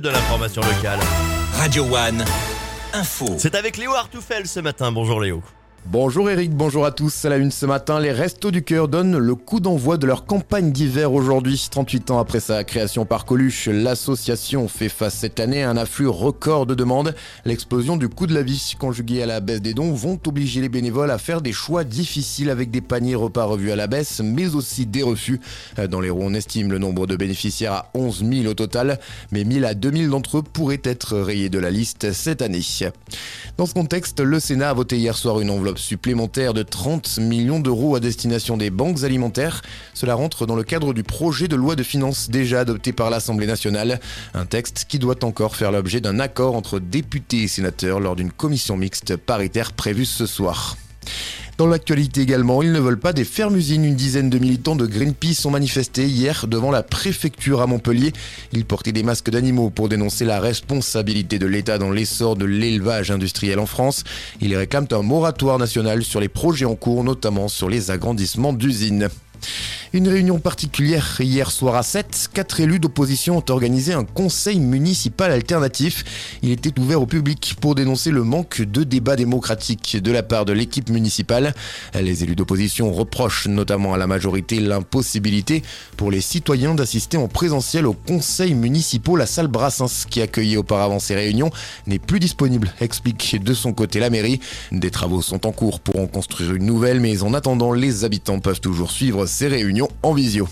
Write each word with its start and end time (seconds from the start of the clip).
de 0.00 0.08
l'information 0.08 0.62
locale. 0.62 1.00
Radio 1.54 1.84
One, 1.84 2.24
info. 2.92 3.36
C'est 3.38 3.54
avec 3.54 3.76
Léo 3.76 3.94
Artoufel 3.94 4.46
ce 4.46 4.60
matin. 4.60 4.92
Bonjour 4.92 5.20
Léo. 5.20 5.42
Bonjour 5.90 6.28
Eric, 6.28 6.50
bonjour 6.50 6.84
à 6.84 6.90
tous. 6.90 7.24
À 7.24 7.30
la 7.30 7.38
une 7.38 7.50
ce 7.50 7.64
matin, 7.64 7.98
les 7.98 8.12
Restos 8.12 8.50
du 8.50 8.62
Cœur 8.62 8.88
donnent 8.88 9.16
le 9.16 9.34
coup 9.34 9.58
d'envoi 9.58 9.96
de 9.96 10.06
leur 10.06 10.26
campagne 10.26 10.70
d'hiver 10.70 11.14
aujourd'hui. 11.14 11.66
38 11.70 12.10
ans 12.10 12.18
après 12.18 12.40
sa 12.40 12.62
création 12.62 13.06
par 13.06 13.24
Coluche, 13.24 13.70
l'association 13.72 14.68
fait 14.68 14.90
face 14.90 15.14
cette 15.14 15.40
année 15.40 15.62
à 15.62 15.70
un 15.70 15.78
afflux 15.78 16.06
record 16.06 16.66
de 16.66 16.74
demandes. 16.74 17.14
L'explosion 17.46 17.96
du 17.96 18.10
coût 18.10 18.26
de 18.26 18.34
la 18.34 18.42
vie 18.42 18.74
conjuguée 18.78 19.22
à 19.22 19.26
la 19.26 19.40
baisse 19.40 19.62
des 19.62 19.72
dons 19.72 19.94
vont 19.94 20.20
obliger 20.26 20.60
les 20.60 20.68
bénévoles 20.68 21.10
à 21.10 21.16
faire 21.16 21.40
des 21.40 21.54
choix 21.54 21.84
difficiles 21.84 22.50
avec 22.50 22.70
des 22.70 22.82
paniers 22.82 23.14
repas 23.14 23.44
revus 23.44 23.72
à 23.72 23.76
la 23.76 23.86
baisse, 23.86 24.20
mais 24.22 24.54
aussi 24.54 24.84
des 24.84 25.02
refus. 25.02 25.40
Dans 25.90 26.02
les 26.02 26.10
roues, 26.10 26.20
on 26.22 26.34
estime 26.34 26.70
le 26.70 26.78
nombre 26.78 27.06
de 27.06 27.16
bénéficiaires 27.16 27.72
à 27.72 27.90
11 27.94 28.26
000 28.30 28.46
au 28.46 28.52
total, 28.54 29.00
mais 29.32 29.42
1000 29.42 29.64
à 29.64 29.72
2000 29.72 30.10
d'entre 30.10 30.36
eux 30.36 30.42
pourraient 30.42 30.82
être 30.84 31.16
rayés 31.16 31.48
de 31.48 31.58
la 31.58 31.70
liste 31.70 32.12
cette 32.12 32.42
année. 32.42 32.60
Dans 33.56 33.64
ce 33.64 33.72
contexte, 33.72 34.20
le 34.20 34.38
Sénat 34.38 34.68
a 34.68 34.74
voté 34.74 34.98
hier 34.98 35.16
soir 35.16 35.40
une 35.40 35.48
enveloppe 35.50 35.77
supplémentaire 35.78 36.54
de 36.54 36.62
30 36.62 37.18
millions 37.18 37.60
d'euros 37.60 37.96
à 37.96 38.00
destination 38.00 38.56
des 38.56 38.70
banques 38.70 39.04
alimentaires. 39.04 39.62
Cela 39.94 40.14
rentre 40.14 40.46
dans 40.46 40.56
le 40.56 40.64
cadre 40.64 40.92
du 40.92 41.02
projet 41.02 41.48
de 41.48 41.56
loi 41.56 41.76
de 41.76 41.82
finances 41.82 42.30
déjà 42.30 42.60
adopté 42.60 42.92
par 42.92 43.10
l'Assemblée 43.10 43.46
nationale. 43.46 44.00
Un 44.34 44.46
texte 44.46 44.86
qui 44.88 44.98
doit 44.98 45.24
encore 45.24 45.56
faire 45.56 45.72
l'objet 45.72 46.00
d'un 46.00 46.20
accord 46.20 46.56
entre 46.56 46.78
députés 46.78 47.42
et 47.42 47.48
sénateurs 47.48 48.00
lors 48.00 48.16
d'une 48.16 48.32
commission 48.32 48.76
mixte 48.76 49.16
paritaire 49.16 49.72
prévue 49.72 50.04
ce 50.04 50.26
soir. 50.26 50.76
Dans 51.58 51.66
l'actualité 51.66 52.20
également, 52.20 52.62
ils 52.62 52.70
ne 52.70 52.78
veulent 52.78 53.00
pas 53.00 53.12
des 53.12 53.24
fermes-usines. 53.24 53.84
Une 53.84 53.96
dizaine 53.96 54.30
de 54.30 54.38
militants 54.38 54.76
de 54.76 54.86
Greenpeace 54.86 55.44
ont 55.44 55.50
manifesté 55.50 56.06
hier 56.06 56.46
devant 56.46 56.70
la 56.70 56.84
préfecture 56.84 57.60
à 57.60 57.66
Montpellier. 57.66 58.12
Ils 58.52 58.64
portaient 58.64 58.92
des 58.92 59.02
masques 59.02 59.30
d'animaux 59.30 59.68
pour 59.68 59.88
dénoncer 59.88 60.24
la 60.24 60.38
responsabilité 60.38 61.40
de 61.40 61.46
l'État 61.46 61.78
dans 61.78 61.90
l'essor 61.90 62.36
de 62.36 62.44
l'élevage 62.44 63.10
industriel 63.10 63.58
en 63.58 63.66
France. 63.66 64.04
Ils 64.40 64.54
réclament 64.56 64.86
un 64.92 65.02
moratoire 65.02 65.58
national 65.58 66.04
sur 66.04 66.20
les 66.20 66.28
projets 66.28 66.64
en 66.64 66.76
cours, 66.76 67.02
notamment 67.02 67.48
sur 67.48 67.68
les 67.68 67.90
agrandissements 67.90 68.52
d'usines. 68.52 69.08
Une 69.94 70.06
réunion 70.06 70.38
particulière 70.38 71.16
hier 71.18 71.50
soir 71.50 71.74
à 71.74 71.82
7. 71.82 72.28
Quatre 72.34 72.60
élus 72.60 72.78
d'opposition 72.78 73.38
ont 73.38 73.44
organisé 73.48 73.94
un 73.94 74.04
conseil 74.04 74.60
municipal 74.60 75.32
alternatif. 75.32 76.38
Il 76.42 76.50
était 76.50 76.78
ouvert 76.78 77.00
au 77.00 77.06
public 77.06 77.56
pour 77.58 77.74
dénoncer 77.74 78.10
le 78.10 78.22
manque 78.22 78.60
de 78.60 78.84
débat 78.84 79.16
démocratique 79.16 79.96
de 79.96 80.12
la 80.12 80.22
part 80.22 80.44
de 80.44 80.52
l'équipe 80.52 80.90
municipale. 80.90 81.54
Les 81.98 82.22
élus 82.22 82.34
d'opposition 82.34 82.92
reprochent 82.92 83.48
notamment 83.48 83.94
à 83.94 83.96
la 83.96 84.06
majorité 84.06 84.60
l'impossibilité 84.60 85.62
pour 85.96 86.10
les 86.10 86.20
citoyens 86.20 86.74
d'assister 86.74 87.16
en 87.16 87.28
présentiel 87.28 87.86
au 87.86 87.94
conseil 87.94 88.52
municipal. 88.52 89.16
La 89.16 89.26
salle 89.26 89.48
Brassens 89.48 90.04
qui 90.10 90.20
accueillait 90.20 90.58
auparavant 90.58 90.98
ces 90.98 91.14
réunions 91.14 91.50
n'est 91.86 91.98
plus 91.98 92.20
disponible, 92.20 92.74
explique 92.80 93.42
de 93.42 93.54
son 93.54 93.72
côté 93.72 94.00
la 94.00 94.10
mairie. 94.10 94.40
Des 94.70 94.90
travaux 94.90 95.22
sont 95.22 95.46
en 95.46 95.52
cours 95.52 95.80
pour 95.80 95.98
en 95.98 96.06
construire 96.06 96.54
une 96.54 96.66
nouvelle, 96.66 97.00
mais 97.00 97.22
en 97.22 97.32
attendant, 97.32 97.72
les 97.72 98.04
habitants 98.04 98.40
peuvent 98.40 98.60
toujours 98.60 98.90
suivre 98.90 99.24
ces 99.24 99.48
réunions 99.48 99.77
en 100.02 100.12
visio. 100.12 100.48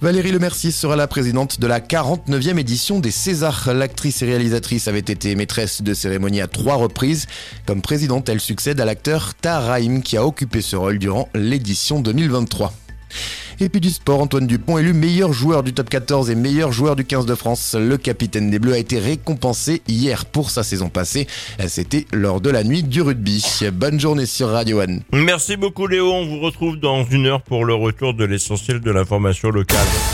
Valérie 0.00 0.32
Lemercier 0.32 0.72
sera 0.72 0.96
la 0.96 1.06
présidente 1.06 1.60
de 1.60 1.66
la 1.68 1.78
49e 1.78 2.58
édition 2.58 2.98
des 2.98 3.12
Césars. 3.12 3.72
L'actrice 3.72 4.20
et 4.22 4.26
réalisatrice 4.26 4.88
avait 4.88 4.98
été 4.98 5.36
maîtresse 5.36 5.80
de 5.80 5.94
cérémonie 5.94 6.40
à 6.40 6.48
trois 6.48 6.74
reprises. 6.74 7.26
Comme 7.66 7.82
présidente, 7.82 8.28
elle 8.28 8.40
succède 8.40 8.80
à 8.80 8.84
l'acteur 8.84 9.34
Tahar 9.34 9.78
qui 10.02 10.16
a 10.16 10.26
occupé 10.26 10.60
ce 10.60 10.74
rôle 10.74 10.98
durant 10.98 11.28
l'édition 11.34 12.00
2023. 12.00 12.72
Et 13.60 13.68
puis 13.68 13.80
du 13.80 13.90
sport, 13.90 14.20
Antoine 14.20 14.46
Dupont 14.46 14.78
élu 14.78 14.92
meilleur 14.92 15.32
joueur 15.32 15.62
du 15.62 15.72
top 15.72 15.88
14 15.90 16.30
et 16.30 16.34
meilleur 16.34 16.72
joueur 16.72 16.96
du 16.96 17.04
15 17.04 17.26
de 17.26 17.34
France. 17.34 17.76
Le 17.78 17.96
capitaine 17.96 18.50
des 18.50 18.58
Bleus 18.58 18.74
a 18.74 18.78
été 18.78 18.98
récompensé 18.98 19.82
hier 19.88 20.24
pour 20.24 20.50
sa 20.50 20.62
saison 20.62 20.88
passée. 20.88 21.26
C'était 21.66 22.06
lors 22.12 22.40
de 22.40 22.50
la 22.50 22.64
nuit 22.64 22.82
du 22.82 23.02
rugby. 23.02 23.44
Bonne 23.72 24.00
journée 24.00 24.26
sur 24.26 24.48
Radio 24.48 24.80
One. 24.80 25.02
Merci 25.12 25.56
beaucoup 25.56 25.86
Léo. 25.86 26.12
On 26.12 26.26
vous 26.26 26.40
retrouve 26.40 26.78
dans 26.78 27.04
une 27.04 27.26
heure 27.26 27.42
pour 27.42 27.64
le 27.64 27.74
retour 27.74 28.14
de 28.14 28.24
l'essentiel 28.24 28.80
de 28.80 28.90
l'information 28.90 29.50
locale. 29.50 29.78